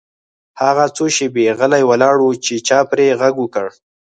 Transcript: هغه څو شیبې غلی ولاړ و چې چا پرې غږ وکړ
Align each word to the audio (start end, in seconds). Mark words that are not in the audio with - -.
هغه 0.61 0.85
څو 0.95 1.05
شیبې 1.15 1.45
غلی 1.59 1.83
ولاړ 1.85 2.15
و 2.21 2.25
چې 2.45 2.53
چا 2.67 2.79
پرې 2.91 3.17
غږ 3.21 3.33
وکړ 3.39 3.67